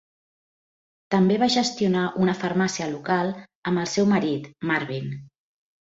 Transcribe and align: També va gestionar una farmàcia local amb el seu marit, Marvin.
També 1.15 1.35
va 1.43 1.49
gestionar 1.57 2.07
una 2.23 2.35
farmàcia 2.45 2.87
local 2.97 3.29
amb 3.73 3.83
el 3.83 3.89
seu 3.95 4.09
marit, 4.15 4.49
Marvin. 4.73 5.13